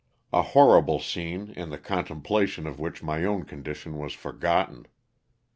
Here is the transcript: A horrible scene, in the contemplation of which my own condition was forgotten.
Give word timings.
A 0.33 0.41
horrible 0.41 0.97
scene, 0.97 1.51
in 1.51 1.69
the 1.69 1.77
contemplation 1.77 2.65
of 2.65 2.79
which 2.79 3.03
my 3.03 3.23
own 3.23 3.43
condition 3.43 3.99
was 3.99 4.13
forgotten. 4.13 4.87